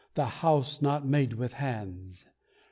[0.15, 2.25] The house not made with hands!